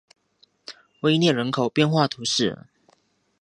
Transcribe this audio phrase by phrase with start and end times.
[1.01, 2.65] 威涅人口变化图示